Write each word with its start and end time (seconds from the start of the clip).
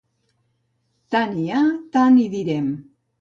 Tant 1.15 1.35
hi 1.41 1.45
ha, 1.57 1.61
tant 1.99 2.17
hi 2.23 2.25
direm. 2.33 2.73